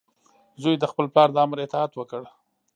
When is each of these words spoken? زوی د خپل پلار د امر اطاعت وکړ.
زوی 0.61 0.75
د 0.79 0.85
خپل 0.91 1.05
پلار 1.13 1.29
د 1.33 1.37
امر 1.45 1.57
اطاعت 1.65 1.91
وکړ. 1.95 2.21